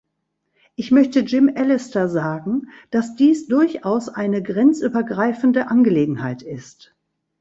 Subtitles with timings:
[0.75, 6.95] Ich möchte Jim Allister sagen, dass dies durchaus eine grenzübergreifende Angelegenheit ist.